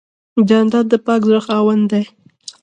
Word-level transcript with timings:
جانداد 0.49 0.85
د 0.89 0.93
پاک 1.05 1.21
زړه 1.29 1.41
خاوند 1.47 1.83
دی. 1.91 2.03